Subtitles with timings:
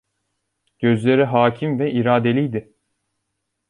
[0.79, 2.73] Gözleri hâkim ve iradeliydi.